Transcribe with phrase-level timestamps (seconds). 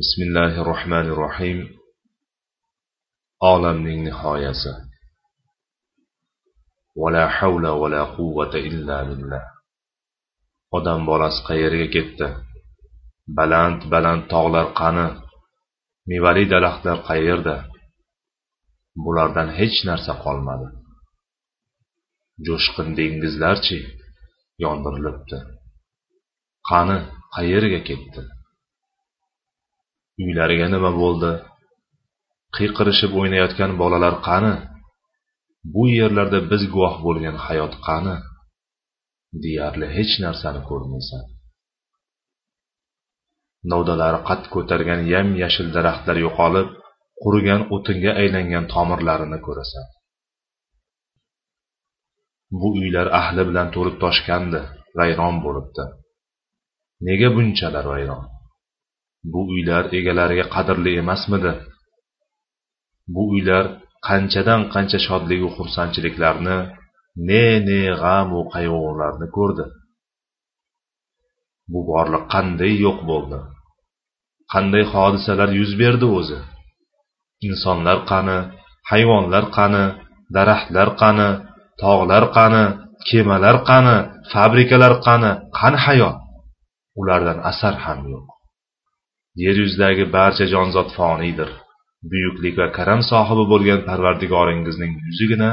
[0.00, 1.58] bismillahi rohmanir rohim
[3.52, 4.72] olamning nihoyasi.
[7.00, 9.44] Vala havla vala quvvata illa billah.
[10.76, 12.28] Odam bolasi qayerga ketdi?
[13.38, 15.06] Baland baland tog'lar qani?
[16.10, 17.56] Mevali daraxtlar qayerda?
[19.04, 20.68] Bulardan hech narsa qolmadi.
[22.46, 23.78] Jo'shqin dengizlarchi?
[24.64, 25.38] Yondirilibdi.
[26.70, 26.98] Qani?
[27.36, 28.22] Qayerga ketdi?
[30.22, 31.32] Uylariga nima bo'ldi?
[32.56, 34.54] Qiyqirishib o'ynayotgan bolalar qani?
[35.74, 38.16] Bu yerlarda biz guvoh bo'lgan hayot qani?
[39.42, 41.22] Deyarli hech narsani ko'rmaysan.
[43.72, 46.68] Novdalari qad ko'targan yam yashil daraxtlar yo'qolib
[47.22, 49.86] qurigan o'tinga aylangan tomirlarini ko'rasan.
[52.60, 54.60] Bu uylar ahli bilan to'lib toshgandi
[54.98, 55.84] vayron bo'libdi.
[57.06, 58.24] Nega bunchalar vayron?
[59.32, 61.52] Bu uylar egalariga qadrli emasmidi?
[63.14, 63.64] Bu uylar
[64.08, 66.58] qanchadan qancha shodligu xursandchiliklarni
[67.28, 69.64] ne ne g'amu qayg'ularni ko'rdi.
[71.72, 73.38] Bu borliq qanday yo'q bo'ldi?
[74.52, 76.38] Qanday hodisalar yuz berdi o'zi?
[77.48, 78.38] Insonlar qani
[78.90, 79.84] hayvonlar qani
[80.36, 81.28] daraxtlar qani
[81.82, 82.64] tog'lar qani
[83.08, 83.96] kemalar qani
[84.32, 85.30] fabrikalar qani?
[85.58, 86.16] Qani hayot?
[87.00, 88.39] Ulardan asar ham yo'q.
[89.42, 91.50] Yer yuzidagi barcha jonzot foniydir.
[92.10, 95.50] Buyuklik va karam sohibi bo'lgan parvardigoringizning yuzigina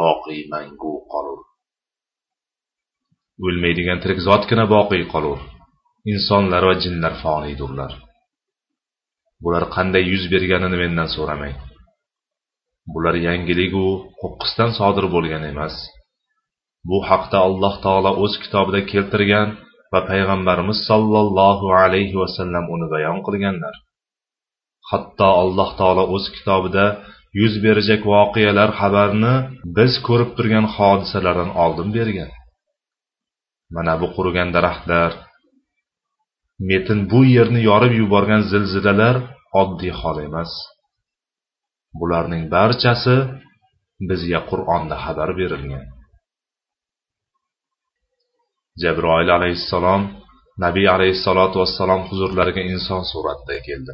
[0.00, 1.40] boqiy mangu qolur.
[3.46, 5.38] O'lmaydigan tirik zotgina boqiy qolur.
[6.12, 7.92] Insonlar va jinlar foniydirlar.
[9.42, 11.56] Bular qanday yuz berganini mendan so'ramang.
[12.92, 13.86] Bular yangiligu
[14.20, 15.74] qo'qqisdan sodir bo'lgan emas.
[16.88, 19.48] Bu haqda alloh taolo o'z kitobida keltirgan
[19.92, 23.74] va payg'ambarimiz sollallohu alayhi vasallam uni bayon qilganlar.
[24.90, 26.86] Hatto alloh taolo o'z kitobida
[27.40, 29.34] yuz berajak voqealar xabarini
[29.76, 32.30] biz ko'rib turgan hodisalardan oldin bergan.
[33.74, 35.12] Mana bu qurigan daraxtlar
[36.68, 39.16] metin bu yerni yorib yuborgan zilzilalar
[39.62, 40.52] oddiy hol emas.
[42.00, 43.16] Bularning barchasi
[44.08, 45.84] bizga qur'onda xabar berilgan.
[48.82, 50.02] Jabroil alayhissalom
[50.64, 53.92] nabiy alayhissalotu vassalom huzurlariga inson suratida keldi.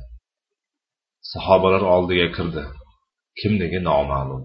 [1.32, 2.64] Sahobalar oldiga kirdi.
[3.40, 4.42] Kimligi noma'lum.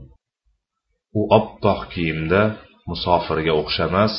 [1.20, 2.42] U oppoq kiyimda
[2.90, 4.14] musofirga o'xshamas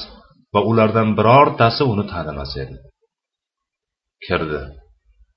[0.55, 2.77] va ulardan birortasi uni tanimas edi.
[4.27, 4.63] Kirdi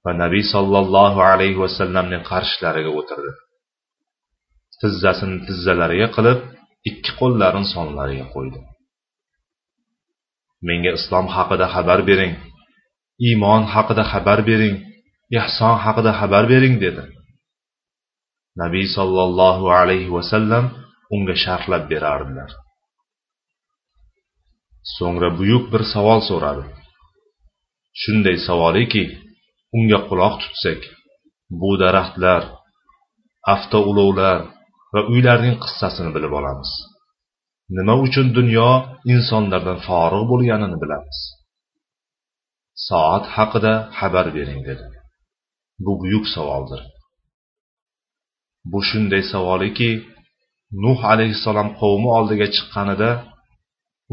[0.03, 3.31] va nabiy sollallohu alayhi vasallamning qarshilariga o'tirdi.
[4.81, 6.39] Tizzasini tizzalariga qilib
[6.89, 8.59] ikki qo'llarini sonlariga qo'ydi.
[10.67, 12.33] Menga islom haqida xabar bering.
[13.27, 14.75] Iymon haqida xabar bering.
[15.39, 17.03] Ehson haqida xabar bering dedi.
[18.61, 20.65] Nabiy sollallohu alayhi vasallam
[21.15, 22.51] unga sharhlab berardilar.
[24.95, 26.65] So'ngra buyuk bir savol so'radi.
[28.01, 29.03] Shunday savoliki
[29.77, 30.81] unga quloq tutsak
[31.59, 32.43] bu daraxtlar
[33.53, 34.39] avtoulovlar
[34.93, 36.71] va uylarning qissasini bilib olamiz.
[37.77, 38.69] Nima uchun dunyo
[39.13, 41.19] insonlardan forig' bo'lganini bilamiz.
[42.87, 44.85] Soat haqida xabar bering dedi.
[45.85, 46.81] Bu buyuk savoldir.
[48.71, 49.91] Bu shunday savoliki
[50.83, 53.09] nuh alayhissalom qavmi oldiga chiqqanida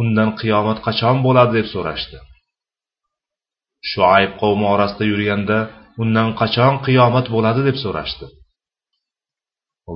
[0.00, 2.18] undan qiyomat qachon bo'ladi deb so'rashdi.
[3.90, 5.58] Shuayb qavmi orasida yurganda
[6.02, 8.26] undan qachon qiyomat bo'ladi deb so'rashdi.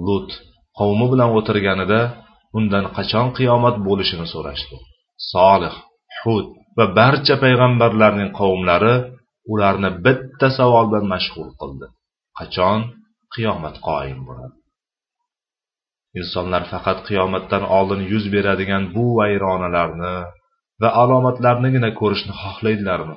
[0.07, 0.31] Lut
[0.79, 2.01] qavmi bilan o'tirganida
[2.59, 4.77] undan qachon qiyomat bo'lishini so'rashdi.
[5.33, 5.75] Solih
[6.21, 6.47] hud
[6.79, 8.95] va barcha payg'ambarlarning qavmlari
[9.53, 11.87] ularni bitta savol bilan mashg'ul qildi.
[12.39, 12.81] Qachon?
[13.35, 14.57] Qiyomat qoyim bo'ladi.
[16.21, 20.15] Insonlar faqat qiyomatdan oldin yuz beradigan bu vayronalarni
[20.83, 23.17] va alomatlarnigina ko'rishni xohlaydilarmi?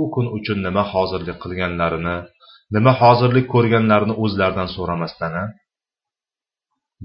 [0.00, 2.16] U kun uchun nima hozirlik qilganlarini
[2.76, 5.32] nima hozirlik ko'rganlarini o'zlaridan so'ramasdan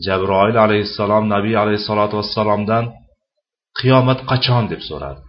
[0.06, 2.86] jabroil alayhissalom nabiy alayhissalotu vassalomdan
[3.80, 4.63] qiyomat qachon?
[4.71, 5.21] deb so'radi.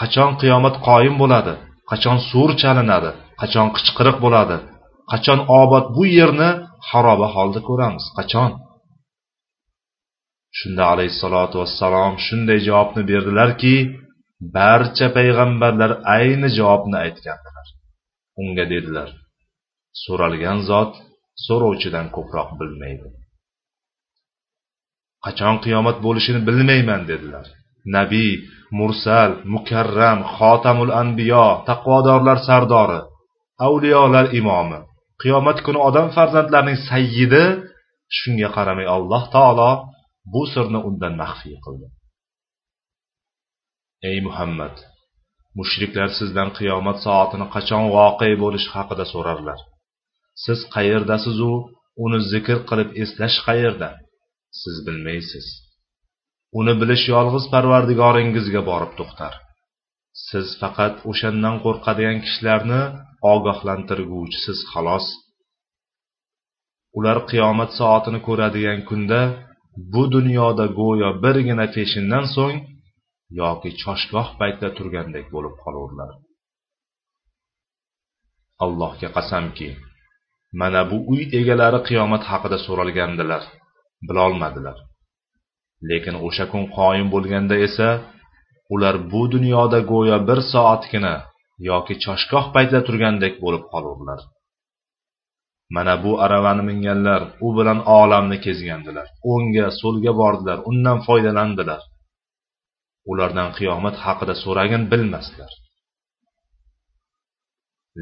[0.00, 1.54] Qachon qiyomat qoyim bo'ladi?
[1.90, 3.10] Qachon sur chalinadi?
[3.40, 4.56] Qachon qichqiriq bo'ladi?
[5.12, 6.50] Qachon obod bu yerni
[6.88, 8.04] xaroba holda ko'ramiz?
[8.18, 8.50] Qachon?
[10.58, 13.74] Shunda alayhissalotu vassalom shunday javobni berdilarki
[14.56, 17.66] barcha payg'ambarlar ayni javobni aytgandilar.
[18.42, 19.08] Unga dedilar
[20.04, 20.92] so'ralgan zot
[21.46, 23.08] so'rovchidan ko'proq bilmaydi.
[25.26, 27.46] Qachon qiyomat bo'lishini bilmayman dedilar.
[27.96, 28.32] Nabiy
[28.78, 33.00] mursal mukarram xotamul anbiyo taqvodorlar sardori
[33.66, 34.80] avliyolar imomi.
[35.22, 37.44] Qiyomat kuni odam farzandlarining sayyidi
[38.18, 39.70] shunga qaramay alloh taolo
[40.32, 41.86] bu sirni undan maxfiy qildi.
[44.10, 44.74] Ey muhammad
[45.58, 49.58] mushriklar sizdan qiyomat soatini qachon voqe bo'lishi haqida so'rarlar.
[50.44, 51.52] Siz qayerdasizu
[52.04, 53.90] uni zikr qilib eslash qayerda?
[54.60, 55.46] Siz bilmaysiz.
[56.58, 59.34] Uni bilish yolg'iz parvardigoringizga borib to'xtar.
[60.28, 62.82] Siz faqat o'shandan qo'rqadigan kishilarni
[63.32, 65.06] ogohlantirguvchisiz xolos.
[66.98, 69.20] Ular qiyomat soatini ko'radigan kunda
[69.92, 72.58] bu dunyoda go'yo birgina peshindan so'ng
[73.40, 76.10] yoki choshgoh paytda turgandek bo'lib qolurlar.
[78.64, 79.68] Allohga qasamki
[80.60, 83.42] mana bu uy egalari qiyomat haqida so'ralgandilar.
[84.08, 84.76] Bilolmadilar.
[85.90, 87.88] Lekin o'sha kun qoyim bo'lganda esa
[88.74, 91.14] ular bu dunyoda go'yo bir soatgina
[91.70, 94.20] yoki choshgoh paytida turgandek bo'lib qolurlar.
[95.74, 99.06] Mana bu aravani minganlar u bilan olamni kezgandilar.
[99.32, 101.80] O'ngga so'lga bordilar undan foydalandilar.
[103.10, 105.52] Ulardan qiyomat haqida so'ragin bilmaslar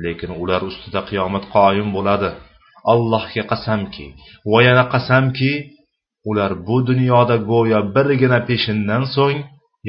[0.04, 2.30] lekin ular ustida qiyomat qoyim bo'ladi.
[2.92, 4.06] Allohga qasamki
[4.50, 5.52] va yana qasamki
[6.28, 9.40] ular bu dunyoda go'yo birgina peshindan so'ng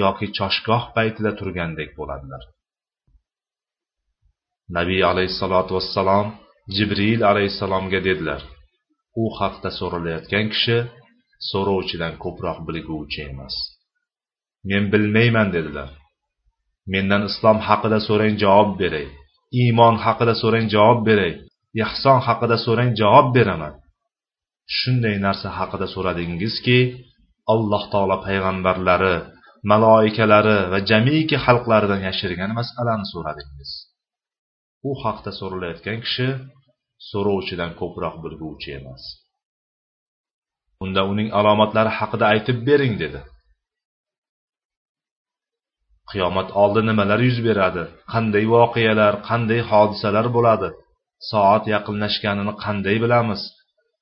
[0.01, 2.43] yoki choshgoh paytida turgandek bo'ladilar.
[4.77, 6.27] Nabiy alayhissalotu vassalom
[6.75, 8.41] jibril alayhissalomga dedilar
[9.21, 10.77] u haqda so'ralayotgan kishi
[11.49, 13.55] so'rovchidan ko'proq bilguvchi emas.
[14.69, 15.89] Men bilmayman dedilar.
[16.93, 19.07] Mendan islom haqida so'rang javob beray
[19.61, 21.33] iymon haqida so'rang javob beray
[21.83, 23.73] ehson haqida so'rang javob beraman.
[24.79, 26.79] Shunday narsa haqida so'radingizki
[27.53, 29.15] alloh taolo payg'ambarlari
[29.71, 33.71] maloikalari va jamiki xalqlaridan yashirgan masalani so'radingiz.
[34.89, 36.27] U haqda so'ralayotgan kishi
[37.09, 39.03] so'rovchidan ko'proq bilguvchi emas.
[40.83, 43.21] Unda uning alomatlari haqida aytib bering dedi.
[46.11, 47.83] Qiyomat oldi nimalar yuz beradi?
[48.13, 50.69] Qanday voqealar qanday hodisalar bo'ladi?
[51.29, 53.41] Soat yaqinlashganini qanday bilamiz?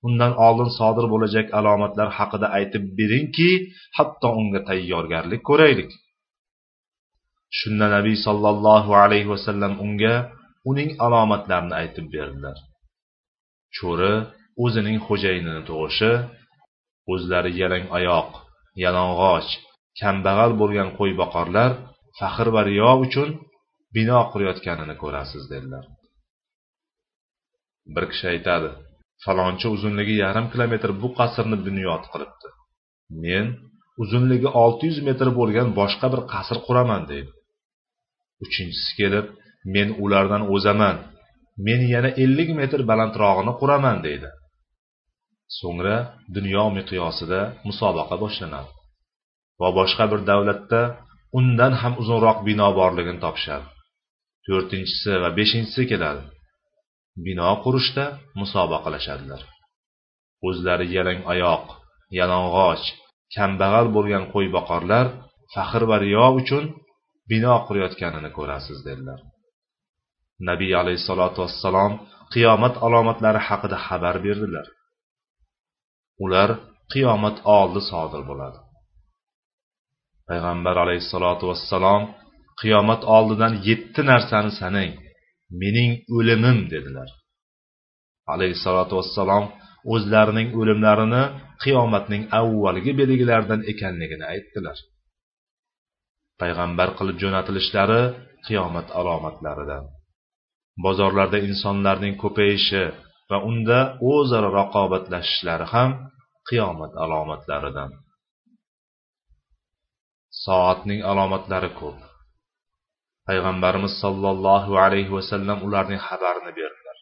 [0.08, 3.52] Undan oldin sodir bo'lajak alomatlar haqida aytib beringki
[3.98, 5.92] hatto unga tayyorgarlik ko'raylik.
[7.60, 10.16] Shunda nabiy sollallohu alayhi vasallam unga
[10.70, 12.58] uning alomatlarini aytib berdilar.
[13.78, 14.14] Cho'ri
[14.64, 16.12] o'zining xo'jayinini tug'ishi
[17.14, 18.30] o'zlari yalang oyoq
[18.84, 19.50] yalang'och
[20.00, 21.72] kambag'al bo'lgan qo'yboqarlar
[22.20, 23.30] faxr va riyo uchun
[23.96, 25.86] bino qurayotganini ko'rasiz dedilar.
[27.94, 28.70] Bir kishi aytadi
[29.24, 32.48] falonchi uzunligi yarim kilometr bu qasrni bunyod qilibdi.
[33.24, 33.46] Men
[34.04, 37.32] uzunligi olti yuz metr bo'lgan boshqa bir qasr quraman deydi.
[38.46, 39.26] Uchinchisi kelib
[39.76, 40.98] men ulardan o'zaman.
[41.68, 44.30] Men yana ellik metr balandrog'ini quraman deydi.
[45.60, 45.96] So'ngra
[46.36, 48.72] dunyo miqyosida musobaqa boshlanadi.
[49.62, 50.82] Va boshqa bir davlatda
[51.40, 53.68] undan ham uzunroq bino borligini topishadi.
[54.46, 56.24] To'rtinchisi va beshinchisi keladi.
[57.26, 58.06] Bino qurishda
[58.40, 59.42] musobaqalashadilar.
[60.48, 61.66] O'zlari yalang oyoq
[62.20, 62.86] yalang'och
[63.36, 65.06] kambag'al bo'lgan qo'yboqarlar
[65.54, 66.64] faxr va riyo uchun
[67.32, 69.20] bino qurayotganini ko'rasiz dedilar.
[70.50, 71.94] Nabiy alayhissalotu vassalom
[72.34, 74.68] qiyomat alomatlari haqida xabar berdilar.
[76.24, 76.50] Ular
[76.94, 78.60] qiyomat oldi sodir bo'ladi.
[80.30, 82.04] Payg'ambar alayhissalotu vassalom
[82.62, 84.92] qiyomat oldidan yetti narsani sanang
[85.62, 87.10] mening o'limim dedilar.
[88.34, 89.46] Alayhissalotu vassalom
[89.94, 91.24] o'zlarining o'limlarini
[91.64, 94.78] qiyomatning avvalgi belgilaridan ekanligini aytdilar.
[96.42, 98.02] Payg'ambar qilib jo'natilishlari
[98.48, 99.84] qiyomat alomatlaridan.
[100.86, 102.84] Bozorlarda insonlarning ko'payishi
[103.30, 103.80] va unda
[104.12, 105.90] o'zaro raqobatlashishlari ham
[106.50, 107.92] qiyomat alomatlaridan.
[110.46, 112.09] Soatning alomatlari ko'p.
[113.30, 116.98] Payg'ambarimiz sollallohu alayhi vasallam ularning xabarini berdilar.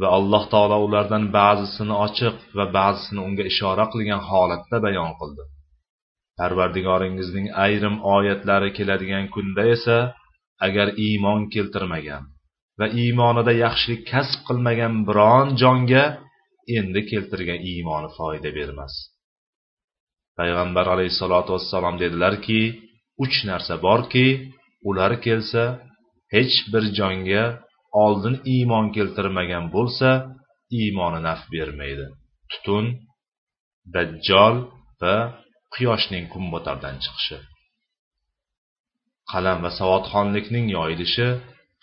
[0.00, 5.44] Va alloh taolo ulardan ba'zisini ochiq va ba'zisini unga ishora qilgan holatda bayon qildi.
[6.38, 9.98] Parvardigoringizning ayrim oyatlari keladigan kunda esa
[10.66, 12.22] agar iymon keltirmagan
[12.80, 16.04] va iymonida yaxshilik kasb qilmagan biron jonga
[16.78, 18.94] endi keltirgan iymoni foyda bermas.
[20.38, 22.60] Payg'ambar alayhissalotu vassalom dedilarki
[23.24, 24.26] uch narsa borki
[24.88, 25.64] ular kelsa
[26.34, 27.44] hech bir jonga
[28.04, 30.10] oldin iymon keltirmagan bo'lsa
[30.80, 32.06] iymoni naf bermaydi.
[32.50, 32.84] Tutun
[33.94, 34.56] dajjol
[35.02, 35.14] va
[35.74, 37.38] quyoshning kunbotardan chiqishi.
[39.32, 41.28] Qalam va savodxonlikning yoyilishi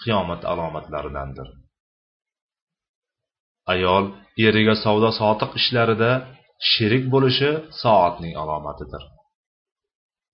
[0.01, 1.47] qiyomat alomatlaridandir.
[3.73, 4.05] Ayol
[4.47, 6.11] eriga savdo sotiq ishlarida
[6.71, 9.03] sherik bo'lishi soatning alomatidir.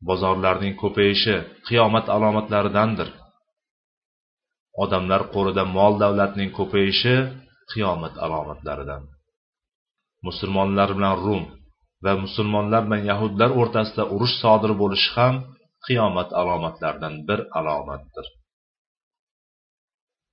[0.08, 1.36] Bozorlarning ko'payishi
[1.68, 3.10] qiyomat alomatlaridandir.
[4.84, 7.16] Odamlar qo'lida mol davlatning ko'payishi
[7.72, 9.04] qiyomat alomatlaridan.
[10.28, 11.44] Musulmonlar bilan rum
[12.04, 15.36] va musulmonlar bilan yahudlar o'rtasida urush sodir bo'lishi ham
[15.86, 18.26] qiyomat alomatlaridan bir alomatdir.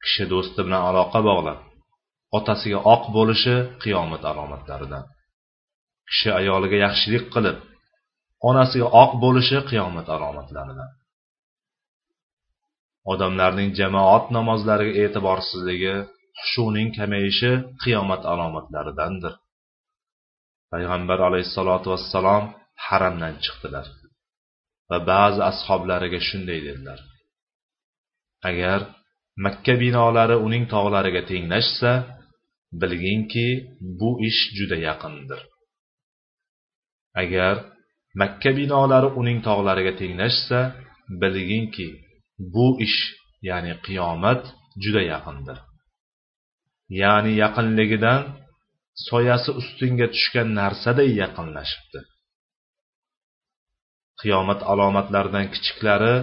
[0.03, 1.59] Kishi do'sti bilan aloqa bog'lab
[2.39, 5.05] otasiga oq bo'lishi qiyomat alomatlaridan.
[6.09, 7.59] Kishi ayoliga yaxshilik qilib
[8.49, 10.91] onasiga oq bo'lishi qiyomat alomatlaridan.
[13.13, 15.95] Odamlarning jamoat namozlariga e'tiborsizligi
[16.39, 17.53] xushuning kamayishi
[17.83, 19.35] qiyomat alomatlaridandir.
[20.73, 22.45] Payg'ambar alayhissalotu vassalom
[22.87, 23.87] haramdan chiqdilar
[24.91, 27.01] va ba'zi ashoblariga shunday dedilar.
[28.51, 28.81] Agar
[29.45, 31.93] makka binolari uning tog'lariga tenglashsa
[32.81, 33.49] bilginki
[33.99, 35.41] bu ish juda yaqindir.
[37.23, 37.55] Agar
[38.21, 40.59] makka binolari uning tog'lariga tenglashsa
[41.21, 41.89] bilginki
[42.55, 42.99] bu ish
[43.49, 44.43] ya'ni qiyomat
[44.83, 45.59] juda yaqindir.
[47.03, 48.21] Ya'ni yaqinligidan
[49.09, 52.01] soyasi ustingga tushgan narsaday yaqinlashibdi.
[54.21, 56.15] Qiyomat alomatlaridan kichiklari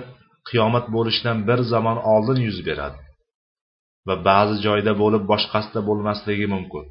[0.50, 3.00] qiyomat bo'lishidan bir zamon oldin yuz beradi.
[4.08, 6.86] Va ba'zi joyda bo'lib boshqasida bo'lmasligi mumkin.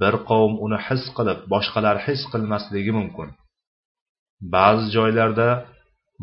[0.00, 3.28] Bir qavm uni his qilib boshqalar his qilmasligi mumkin.
[4.54, 5.48] Ba'zi joylarda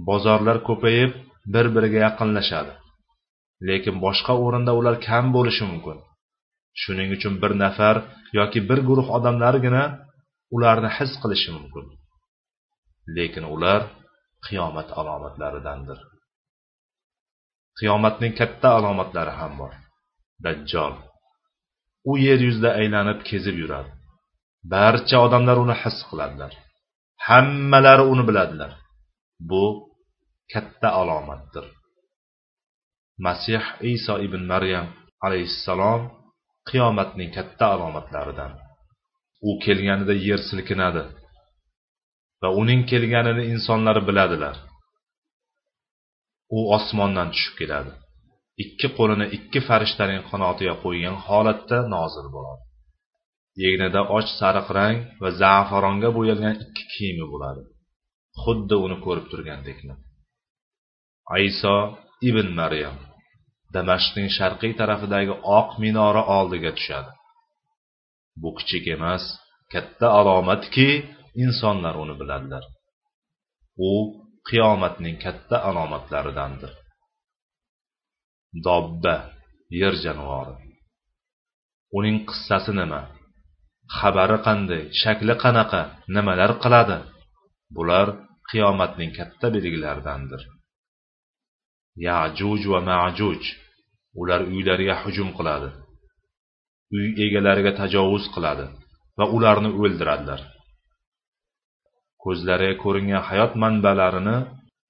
[0.07, 1.11] bozorlar ko'payib
[1.53, 2.73] bir biriga yaqinlashadi.
[3.67, 5.97] Lekin boshqa o'rinda ular kam bo'lishi mumkin.
[6.81, 7.95] Shuning uchun bir nafar
[8.39, 9.83] yoki bir guruh odamlargina
[10.55, 11.85] ularni his qilishi mumkin.
[13.17, 13.81] Lekin ular
[14.45, 15.99] qiyomat alomatlaridandir.
[17.79, 19.73] Qiyomatning katta alomatlari ham bor.
[20.45, 20.93] Dajjol.
[22.09, 23.91] U yer yuzida aylanib kezib yuradi.
[24.73, 26.53] Barcha odamlar uni his qiladilar.
[27.29, 28.71] Hammalari uni biladilar.
[29.49, 29.65] Bu
[30.53, 31.65] katta alomatdir.
[33.25, 34.87] Masih iso ibn maryam
[35.25, 36.01] alayhissalom
[36.69, 38.51] qiyomatning katta alomatlaridan.
[39.47, 41.03] U kelganida yer silkinadi
[42.41, 44.55] va uning kelganini insonlar biladilar.
[46.57, 47.91] U osmondan tushib keladi.
[48.63, 52.63] Ikki qo'lini ikki farishtaning qanotiga qo'ygan holatda nozil bo'ladi.
[53.67, 57.61] Egnida och sariq rang va za'faronga bo'yalgan ikki kiyimi bo'ladi.
[58.41, 59.95] Xuddi uni ko'rib turgandekmi
[61.37, 61.75] iso
[62.29, 62.97] ibn maryam
[63.73, 67.11] damashqning sharqiy tarafidagi oq minora oldiga tushadi.
[68.41, 69.23] Bu kichik emas
[69.73, 70.89] katta alomatki
[71.43, 72.63] insonlar uni biladilar.
[73.89, 73.91] U
[74.49, 76.71] qiyomatning katta alomatlaridandir.
[78.65, 79.15] Dobba
[79.79, 80.55] yer jonivori
[81.97, 83.01] uning qissasi nima?
[83.97, 85.81] Xabari qanday shakli qanaqa
[86.15, 86.97] nimalar qiladi?
[87.75, 88.07] Bular
[88.49, 90.41] qiyomatning katta belgilaridandir
[92.07, 93.41] yajuj va majuj
[94.21, 95.69] ular uylariga hujum qiladi.
[96.95, 98.65] Uy egalariga tajovuz qiladi
[99.17, 100.41] va ularni o'ldiradilar.
[102.23, 104.37] Ko'zlariga ko'ringan hayot manbalarini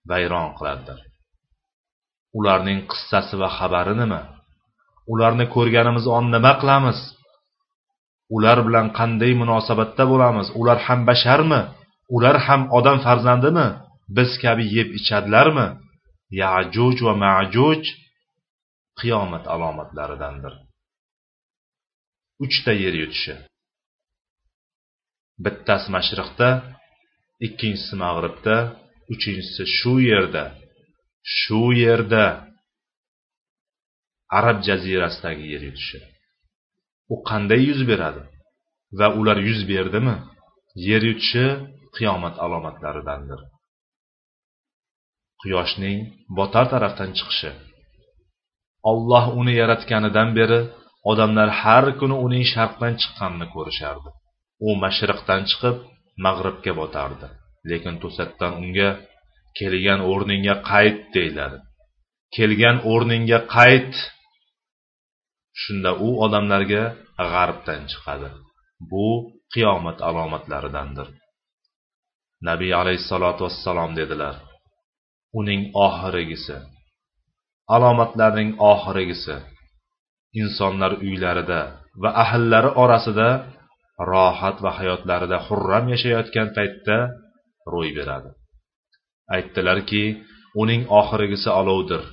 [0.10, 1.00] vayron qiladilar.
[2.40, 4.22] Ularning qissasi va xabari nima?
[5.14, 7.00] Ularni ko'rganimiz on nima qilamiz?
[8.36, 10.48] Ular bilan qanday munosabatda bo'lamiz?
[10.60, 11.62] Ular ham basharmi?
[12.16, 13.68] Ular ham odam farzandimi?
[14.18, 15.68] Biz kabi yeb ichadilarmi?
[16.42, 17.82] Yajuj va majuj
[19.00, 20.54] qiyomat alomatlaridandir.
[22.44, 23.34] Uchta yer yutishi.
[25.44, 26.50] Bittasi mashriqda
[27.46, 28.56] ikkinchisi mag'ribda
[29.14, 30.44] uchinchisi shu yerda.
[31.38, 32.26] Shu yerda.
[34.38, 36.00] Arab jazirasidagi yer yutishi.
[37.14, 38.22] U qanday yuz beradi?
[39.00, 40.16] Va ular yuz berdimi?
[40.88, 41.46] Yer yutishi
[41.96, 43.40] qiyomat alomatlaridandir.
[45.42, 45.98] Quyoshning
[46.38, 47.52] botar tarafdan chiqishi.
[48.92, 50.60] Olloh uni yaratganidan beri
[51.12, 54.10] odamlar har kuni uning sharqdan chiqqanini ko'rishardi.
[54.68, 55.78] U mashriqdan chiqib
[56.26, 57.28] mag'ribga botardi.
[57.70, 58.90] Lekin to'satdan unga
[59.58, 61.58] kelgan o'rningga qayt deyiladi.
[62.36, 63.94] Kelgan o'rningga qayt
[65.62, 66.84] shunda u odamlarga
[67.32, 68.30] g'arbdan chiqadi.
[68.92, 69.08] Bu
[69.54, 71.08] qiyomat alomatlaridandir.
[72.48, 74.36] Nabiy alayhissalotu vassalom dedilar
[75.40, 76.58] uning oxirgisi
[77.76, 79.36] alomatlarning oxirgisi
[80.42, 81.62] insonlar uylarida
[82.02, 83.30] va ahllari orasida
[84.12, 86.98] rohat va hayotlarida xurram yashayotgan paytda
[87.74, 88.30] ro'y beradi.
[89.36, 90.04] Aytdilarki
[90.62, 92.04] uning oxirgisi olovdir.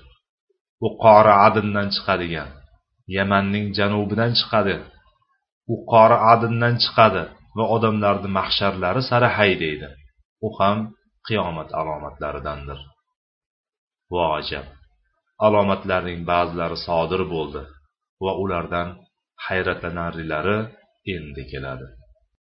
[0.86, 2.50] U qori adindan chiqadigan.
[3.16, 4.76] Yamanning janubidan chiqadi.
[5.72, 7.22] U qori adindan chiqadi
[7.56, 9.88] va odamlarni mahsharlari sari haydaydi.
[10.46, 10.78] U ham
[11.26, 12.78] qiyomat alomatlaridandir.
[14.12, 14.66] Vo ajab
[15.46, 17.62] alomatlarning ba'zilari sodir bo'ldi
[18.24, 18.88] va ulardan
[19.46, 20.58] hayratlanarlilari
[21.14, 21.86] endi keladi.